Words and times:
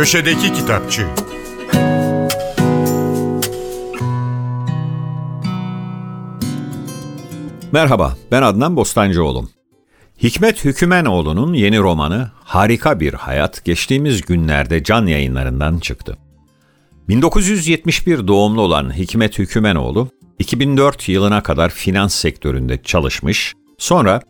Köşedeki 0.00 0.52
Kitapçı 0.52 1.06
Merhaba, 7.72 8.16
ben 8.30 8.42
Adnan 8.42 8.76
Bostancıoğlu. 8.76 9.48
Hikmet 10.22 10.64
Hükümenoğlu'nun 10.64 11.54
yeni 11.54 11.78
romanı 11.78 12.30
Harika 12.44 13.00
Bir 13.00 13.14
Hayat 13.14 13.64
geçtiğimiz 13.64 14.22
günlerde 14.22 14.82
can 14.82 15.06
yayınlarından 15.06 15.78
çıktı. 15.78 16.16
1971 17.08 18.26
doğumlu 18.26 18.60
olan 18.60 18.96
Hikmet 18.96 19.38
Hükümenoğlu, 19.38 20.08
2004 20.38 21.08
yılına 21.08 21.42
kadar 21.42 21.70
finans 21.70 22.14
sektöründe 22.14 22.82
çalışmış, 22.82 23.54
sonra 23.78 24.22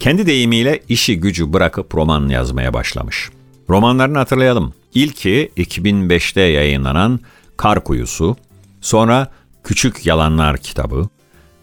kendi 0.00 0.26
deyimiyle 0.26 0.80
işi 0.88 1.20
gücü 1.20 1.52
bırakıp 1.52 1.94
roman 1.94 2.28
yazmaya 2.28 2.74
başlamış. 2.74 3.30
Romanlarını 3.72 4.18
hatırlayalım. 4.18 4.74
İlki 4.94 5.50
2005'te 5.56 6.40
yayınlanan 6.40 7.20
Kar 7.56 7.84
Kuyusu, 7.84 8.36
sonra 8.80 9.28
Küçük 9.64 10.06
Yalanlar 10.06 10.56
kitabı, 10.56 11.08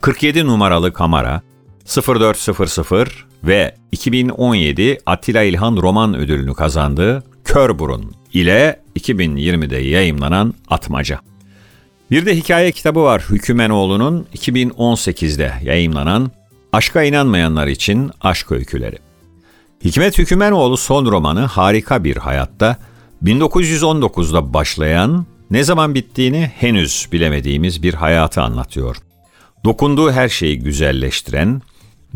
47 0.01 0.45
numaralı 0.45 0.93
Kamera, 0.93 1.41
0400 1.85 2.79
ve 3.43 3.75
2017 3.91 4.97
Attila 5.05 5.43
İlhan 5.43 5.77
Roman 5.77 6.15
Ödülünü 6.15 6.53
kazandığı 6.53 7.23
Kör 7.45 7.79
Burun 7.79 8.15
ile 8.33 8.79
2020'de 8.99 9.77
yayımlanan 9.77 10.53
Atmaca. 10.69 11.19
Bir 12.11 12.25
de 12.25 12.35
hikaye 12.35 12.71
kitabı 12.71 13.03
var 13.03 13.25
Hükümenoğlu'nun 13.29 14.27
2018'de 14.35 15.53
yayımlanan 15.63 16.31
Aşka 16.73 17.03
inanmayanlar 17.03 17.67
için 17.67 18.11
Aşk 18.21 18.51
Öyküleri. 18.51 19.08
Hikmet 19.83 20.17
Hükümenoğlu 20.17 20.77
son 20.77 21.05
romanı 21.05 21.39
Harika 21.39 22.03
Bir 22.03 22.17
Hayatta 22.17 22.77
1919'da 23.23 24.53
başlayan, 24.53 25.25
ne 25.51 25.63
zaman 25.63 25.95
bittiğini 25.95 26.51
henüz 26.55 27.07
bilemediğimiz 27.11 27.83
bir 27.83 27.93
hayatı 27.93 28.41
anlatıyor. 28.41 28.95
Dokunduğu 29.65 30.11
her 30.11 30.29
şeyi 30.29 30.59
güzelleştiren, 30.59 31.61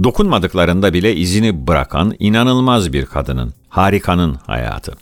dokunmadıklarında 0.03 0.93
bile 0.93 1.15
izini 1.15 1.67
bırakan 1.67 2.15
inanılmaz 2.19 2.93
bir 2.93 3.05
kadının, 3.05 3.53
harikanın 3.69 4.35
hayatı. 4.47 4.93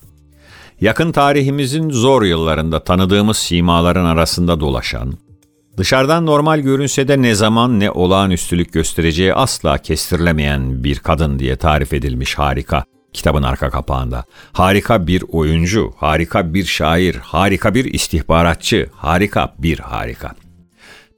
Yakın 0.81 1.11
tarihimizin 1.11 1.89
zor 1.89 2.23
yıllarında 2.23 2.83
tanıdığımız 2.83 3.37
simaların 3.37 4.05
arasında 4.05 4.59
dolaşan, 4.59 5.13
dışarıdan 5.77 6.25
normal 6.25 6.59
görünse 6.59 7.07
de 7.07 7.21
ne 7.21 7.35
zaman 7.35 7.79
ne 7.79 7.91
olağanüstülük 7.91 8.73
göstereceği 8.73 9.33
asla 9.33 9.77
kestirilemeyen 9.77 10.83
bir 10.83 10.99
kadın 10.99 11.39
diye 11.39 11.55
tarif 11.55 11.93
edilmiş 11.93 12.35
harika 12.35 12.83
kitabın 13.13 13.43
arka 13.43 13.69
kapağında. 13.69 14.25
Harika 14.53 15.07
bir 15.07 15.23
oyuncu, 15.31 15.93
harika 15.97 16.53
bir 16.53 16.65
şair, 16.65 17.15
harika 17.15 17.75
bir 17.75 17.85
istihbaratçı, 17.85 18.89
harika 18.95 19.53
bir 19.57 19.79
harika. 19.79 20.31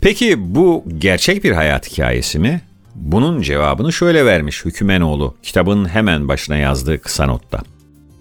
Peki 0.02 0.56
bu 0.56 0.84
gerçek 0.98 1.44
bir 1.44 1.52
hayat 1.52 1.92
hikayesi 1.92 2.40
mi? 2.40 2.62
Bunun 2.96 3.42
cevabını 3.42 3.94
şöyle 3.94 4.26
vermiş 4.26 4.66
Hükümenoğlu 4.66 5.36
kitabın 5.44 5.90
hemen 5.90 6.28
başına 6.28 6.58
yazdığı 6.58 7.02
kısa 7.02 7.26
notta. 7.26 7.62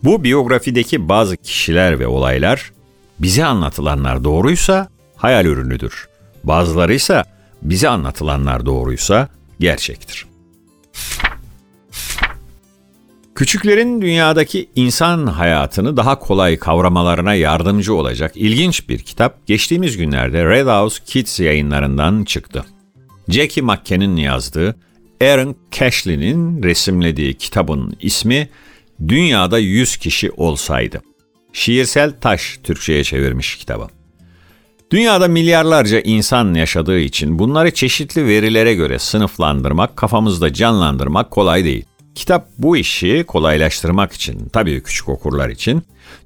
Bu 0.04 0.24
biyografideki 0.24 1.08
bazı 1.08 1.36
kişiler 1.36 1.98
ve 1.98 2.06
olaylar 2.06 2.72
bize 3.18 3.44
anlatılanlar 3.44 4.24
doğruysa 4.24 4.88
hayal 5.16 5.46
ürünüdür. 5.46 6.08
Bazıları 6.44 6.94
ise 6.94 7.22
bize 7.62 7.88
anlatılanlar 7.88 8.66
doğruysa 8.66 9.28
gerçektir. 9.60 10.26
Küçüklerin 13.34 14.02
dünyadaki 14.02 14.68
insan 14.76 15.26
hayatını 15.26 15.96
daha 15.96 16.18
kolay 16.18 16.58
kavramalarına 16.58 17.34
yardımcı 17.34 17.94
olacak 17.94 18.32
ilginç 18.34 18.88
bir 18.88 18.98
kitap 18.98 19.46
geçtiğimiz 19.46 19.96
günlerde 19.96 20.44
Red 20.44 20.66
House 20.66 21.04
Kids 21.06 21.40
yayınlarından 21.40 22.24
çıktı. 22.24 22.64
Jackie 23.28 23.62
McKen'in 23.62 24.16
yazdığı, 24.16 24.76
Aaron 25.22 25.56
Cashley'nin 25.70 26.62
resimlediği 26.62 27.34
kitabın 27.34 27.96
ismi 28.00 28.48
Dünyada 29.08 29.58
100 29.58 29.96
kişi 29.96 30.30
olsaydı. 30.30 31.02
Şiirsel 31.52 32.20
Taş 32.20 32.58
Türkçe'ye 32.62 33.04
çevirmiş 33.04 33.56
kitabı. 33.56 34.01
Dünyada 34.92 35.28
milyarlarca 35.28 36.00
insan 36.00 36.54
yaşadığı 36.54 36.98
için 36.98 37.38
bunları 37.38 37.70
çeşitli 37.70 38.26
verilere 38.26 38.74
göre 38.74 38.98
sınıflandırmak, 38.98 39.96
kafamızda 39.96 40.52
canlandırmak 40.52 41.30
kolay 41.30 41.64
değil. 41.64 41.84
Kitap 42.14 42.48
bu 42.58 42.76
işi 42.76 43.24
kolaylaştırmak 43.26 44.12
için, 44.12 44.48
tabii 44.52 44.82
küçük 44.82 45.08
okurlar 45.08 45.48
için, 45.48 45.82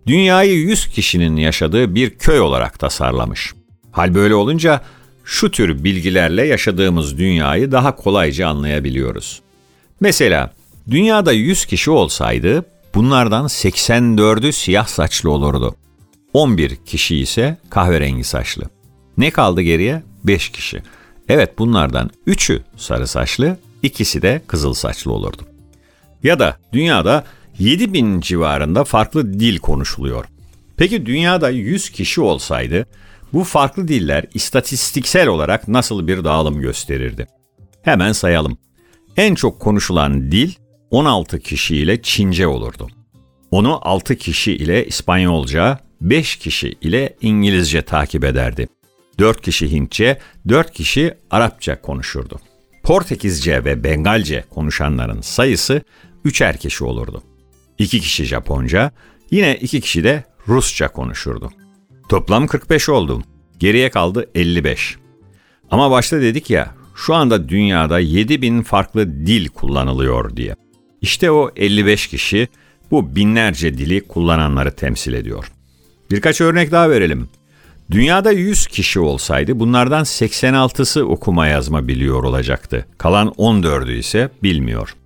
dünyayı 0.07 0.55
100 0.55 0.87
kişinin 0.87 1.37
yaşadığı 1.37 1.95
bir 1.95 2.11
köy 2.11 2.41
olarak 2.41 2.79
tasarlamış. 2.79 3.53
Hal 3.93 4.15
böyle 4.15 4.35
olunca 4.35 4.81
şu 5.25 5.51
tür 5.51 5.85
bilgilerle 5.85 6.47
yaşadığımız 6.47 7.19
dünyayı 7.19 7.73
daha 7.73 7.97
kolayca 7.97 8.49
anlayabiliyoruz. 8.49 9.41
Mesela 10.01 10.53
dünyada 10.91 11.33
100 11.33 11.67
kişi 11.67 11.91
olsaydı 11.91 12.65
bunlardan 12.95 13.45
84'ü 13.45 14.53
siyah 14.53 14.87
saçlı 14.87 15.31
olurdu. 15.31 15.75
11 16.37 16.77
kişi 16.77 17.17
ise 17.17 17.57
kahverengi 17.71 18.25
saçlı. 18.25 18.63
Ne 19.19 19.31
kaldı 19.31 19.63
geriye? 19.63 20.03
5 20.25 20.49
kişi. 20.49 20.83
Evet 21.29 21.59
bunlardan 21.59 22.11
3'ü 22.27 22.63
sarı 22.77 23.07
saçlı, 23.07 23.59
ikisi 23.83 24.23
de 24.23 24.43
kızıl 24.47 24.75
saçlı 24.75 25.13
olurdu. 25.13 25.43
Ya 26.23 26.39
da 26.39 26.57
dünyada 26.73 27.25
7000 27.59 28.21
civarında 28.21 28.85
farklı 28.85 29.41
dil 29.41 29.59
konuşuluyor. 29.59 30.25
Peki 30.77 31.07
dünyada 31.07 31.51
100 31.51 31.91
kişi 31.91 32.21
olsaydı 32.21 32.87
bu 33.33 33.45
farklı 33.45 33.89
diller 33.89 34.25
istatistiksel 34.35 35.29
olarak 35.29 35.69
nasıl 35.69 36.07
bir 36.07 36.25
dağılım 36.25 36.61
gösterirdi? 36.61 37.27
Hemen 37.83 38.13
sayalım. 38.13 38.59
En 39.17 39.35
çok 39.35 39.61
konuşulan 39.61 40.33
dil 40.33 40.53
16 40.91 41.41
kişi 41.41 41.77
ile 41.77 42.03
Çince 42.03 42.47
olurdu. 42.47 42.89
Onu 43.57 43.79
6 43.83 44.17
kişi 44.17 44.53
ile 44.53 44.87
İspanyolca, 44.87 45.79
5 46.01 46.37
kişi 46.37 46.75
ile 46.81 47.17
İngilizce 47.21 47.83
takip 47.83 48.25
ederdi. 48.25 48.69
4 49.19 49.41
kişi 49.41 49.73
Hintçe, 49.73 50.19
4 50.49 50.73
kişi 50.73 51.15
Arapça 51.31 51.81
konuşurdu. 51.81 52.41
Portekizce 52.83 53.65
ve 53.65 53.85
Bengalce 53.85 54.45
konuşanların 54.51 55.21
sayısı 55.21 55.83
üçer 56.25 56.57
kişi 56.57 56.85
olurdu. 56.85 57.23
2 57.79 58.01
kişi 58.01 58.25
Japonca, 58.25 58.91
yine 59.31 59.57
2 59.57 59.81
kişi 59.81 60.05
de 60.05 60.25
Rusça 60.49 60.89
konuşurdu. 60.89 61.51
Toplam 62.09 62.47
45 62.47 62.89
oldu. 62.89 63.23
Geriye 63.59 63.91
kaldı 63.91 64.31
55. 64.35 64.97
Ama 65.71 65.91
başta 65.91 66.21
dedik 66.21 66.51
ya, 66.51 66.75
şu 66.97 67.15
anda 67.15 67.49
dünyada 67.49 67.99
7000 67.99 68.63
farklı 68.63 69.27
dil 69.27 69.49
kullanılıyor 69.49 70.37
diye. 70.37 70.57
İşte 71.01 71.31
o 71.31 71.51
55 71.57 72.07
kişi 72.07 72.49
bu 72.91 73.17
binlerce 73.17 73.79
dili 73.79 74.01
kullananları 74.01 74.73
temsil 74.77 75.13
ediyor. 75.13 75.51
Birkaç 76.11 76.41
örnek 76.41 76.73
daha 76.73 76.91
verelim. 76.91 77.29
Dünyada 77.91 78.33
100 78.33 78.67
kişi 78.67 79.01
olsaydı 79.01 79.61
bunlardan 79.61 80.05
86'sı 80.05 81.07
okuma 81.07 81.47
yazma 81.47 81.89
biliyor 81.89 82.25
olacaktı. 82.25 82.87
Kalan 82.99 83.29
14'ü 83.29 83.99
ise 83.99 84.31
bilmiyor. 84.43 84.97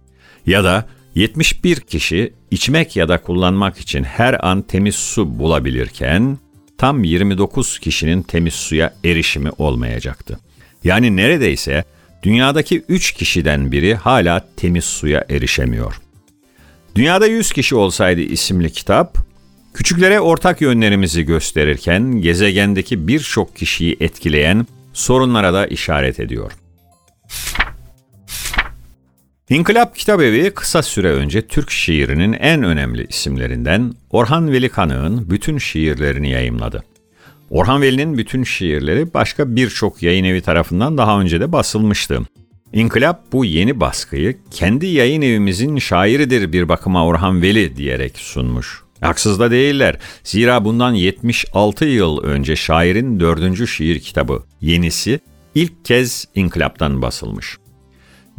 Ya 0.46 0.64
da 0.64 0.86
71 1.14 1.80
kişi 1.80 2.32
içmek 2.50 2.96
ya 2.96 3.08
da 3.08 3.18
kullanmak 3.18 3.78
için 3.78 4.04
her 4.04 4.46
an 4.48 4.62
temiz 4.62 4.94
su 4.94 5.38
bulabilirken 5.38 6.38
tam 6.78 7.04
29 7.04 7.78
kişinin 7.78 8.22
temiz 8.22 8.54
suya 8.54 8.94
erişimi 9.04 9.50
olmayacaktı. 9.58 10.38
Yani 10.84 11.16
neredeyse 11.16 11.84
dünyadaki 12.22 12.82
3 12.88 13.12
kişiden 13.12 13.72
biri 13.72 13.94
hala 13.94 14.48
temiz 14.56 14.84
suya 14.84 15.24
erişemiyor. 15.30 16.00
Dünyada 16.96 17.26
100 17.26 17.52
kişi 17.52 17.74
olsaydı 17.74 18.20
isimli 18.20 18.72
kitap, 18.72 19.18
küçüklere 19.74 20.20
ortak 20.20 20.60
yönlerimizi 20.60 21.22
gösterirken 21.22 22.20
gezegendeki 22.20 23.08
birçok 23.08 23.56
kişiyi 23.56 23.96
etkileyen 24.00 24.66
sorunlara 24.92 25.54
da 25.54 25.66
işaret 25.66 26.20
ediyor. 26.20 26.52
İnkılap 29.50 29.96
Kitabevi 29.96 30.50
kısa 30.50 30.82
süre 30.82 31.12
önce 31.12 31.46
Türk 31.46 31.70
şiirinin 31.70 32.32
en 32.32 32.62
önemli 32.62 33.06
isimlerinden 33.08 33.92
Orhan 34.10 34.52
Veli 34.52 34.68
Kanık'ın 34.68 35.30
bütün 35.30 35.58
şiirlerini 35.58 36.30
yayımladı. 36.30 36.84
Orhan 37.50 37.82
Veli'nin 37.82 38.18
bütün 38.18 38.44
şiirleri 38.44 39.14
başka 39.14 39.56
birçok 39.56 40.02
yayın 40.02 40.24
evi 40.24 40.40
tarafından 40.40 40.98
daha 40.98 41.20
önce 41.20 41.40
de 41.40 41.52
basılmıştı. 41.52 42.20
İnkılap 42.72 43.32
bu 43.32 43.44
yeni 43.44 43.80
baskıyı 43.80 44.36
kendi 44.50 44.86
yayın 44.86 45.22
evimizin 45.22 45.78
şairidir 45.78 46.52
bir 46.52 46.68
bakıma 46.68 47.06
Orhan 47.06 47.42
Veli 47.42 47.76
diyerek 47.76 48.18
sunmuş. 48.18 48.82
Haksız 49.00 49.40
da 49.40 49.50
değiller. 49.50 49.98
Zira 50.24 50.64
bundan 50.64 50.92
76 50.92 51.84
yıl 51.84 52.22
önce 52.22 52.56
şairin 52.56 53.20
dördüncü 53.20 53.66
şiir 53.66 54.00
kitabı 54.00 54.42
Yenisi 54.60 55.20
ilk 55.54 55.84
kez 55.84 56.24
İnkılap'tan 56.34 57.02
basılmış. 57.02 57.56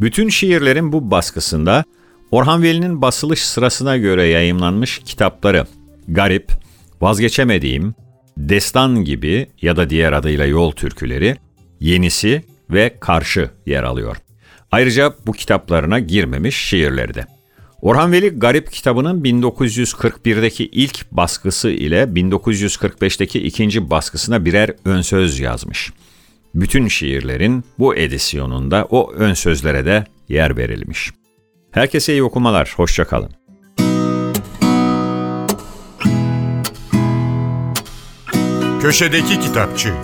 Bütün 0.00 0.28
şiirlerin 0.28 0.92
bu 0.92 1.10
baskısında 1.10 1.84
Orhan 2.30 2.62
Veli'nin 2.62 3.02
basılış 3.02 3.46
sırasına 3.46 3.96
göre 3.96 4.26
yayımlanmış 4.26 4.98
kitapları 5.04 5.66
Garip, 6.08 6.52
Vazgeçemediğim, 7.00 7.94
Destan 8.36 9.04
gibi 9.04 9.46
ya 9.62 9.76
da 9.76 9.90
diğer 9.90 10.12
adıyla 10.12 10.46
Yol 10.46 10.70
Türküleri, 10.70 11.36
Yenisi 11.80 12.42
ve 12.72 12.96
Karşı 13.00 13.50
yer 13.66 13.82
alıyor. 13.82 14.16
Ayrıca 14.70 15.14
bu 15.26 15.32
kitaplarına 15.32 15.98
girmemiş 15.98 16.56
şiirleri 16.56 17.14
de. 17.14 17.26
Orhan 17.82 18.12
Veli 18.12 18.28
Garip 18.38 18.72
kitabının 18.72 19.22
1941'deki 19.22 20.66
ilk 20.66 21.10
baskısı 21.10 21.70
ile 21.70 22.02
1945'teki 22.02 23.42
ikinci 23.42 23.90
baskısına 23.90 24.44
birer 24.44 24.70
ön 24.84 25.00
söz 25.02 25.40
yazmış. 25.40 25.92
Bütün 26.54 26.88
şiirlerin 26.88 27.64
bu 27.78 27.94
edisyonunda 27.94 28.86
o 28.90 29.12
ön 29.12 29.34
sözlere 29.34 29.86
de 29.86 30.04
yer 30.28 30.56
verilmiş. 30.56 31.10
Herkese 31.70 32.12
iyi 32.12 32.22
okumalar, 32.22 32.74
hoşçakalın. 32.76 33.30
Köşedeki 38.82 39.40
Kitapçı 39.40 39.94